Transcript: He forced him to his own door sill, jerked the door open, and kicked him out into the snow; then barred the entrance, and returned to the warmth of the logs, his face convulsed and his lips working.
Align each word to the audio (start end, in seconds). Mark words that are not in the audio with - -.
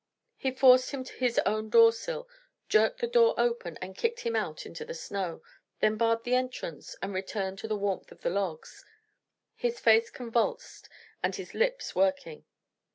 He 0.35 0.49
forced 0.49 0.89
him 0.89 1.03
to 1.03 1.13
his 1.13 1.37
own 1.45 1.69
door 1.69 1.91
sill, 1.91 2.27
jerked 2.67 3.01
the 3.01 3.07
door 3.07 3.35
open, 3.37 3.77
and 3.83 3.95
kicked 3.95 4.21
him 4.21 4.35
out 4.35 4.65
into 4.65 4.83
the 4.83 4.95
snow; 4.95 5.43
then 5.79 5.95
barred 5.95 6.23
the 6.23 6.33
entrance, 6.33 6.95
and 7.03 7.13
returned 7.13 7.59
to 7.59 7.67
the 7.67 7.77
warmth 7.77 8.11
of 8.11 8.21
the 8.21 8.31
logs, 8.31 8.83
his 9.53 9.79
face 9.79 10.09
convulsed 10.09 10.89
and 11.21 11.35
his 11.35 11.53
lips 11.53 11.93
working. 11.93 12.45